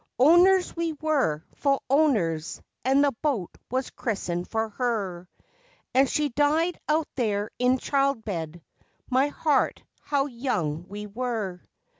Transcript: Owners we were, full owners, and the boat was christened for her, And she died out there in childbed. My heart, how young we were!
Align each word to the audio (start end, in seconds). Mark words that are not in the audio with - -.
Owners 0.17 0.75
we 0.75 0.93
were, 0.93 1.45
full 1.57 1.83
owners, 1.87 2.59
and 2.83 3.03
the 3.03 3.11
boat 3.21 3.51
was 3.69 3.91
christened 3.91 4.47
for 4.49 4.69
her, 4.69 5.29
And 5.93 6.09
she 6.09 6.29
died 6.29 6.79
out 6.89 7.07
there 7.13 7.51
in 7.59 7.77
childbed. 7.77 8.61
My 9.11 9.27
heart, 9.27 9.83
how 10.01 10.25
young 10.25 10.87
we 10.87 11.05
were! 11.05 11.61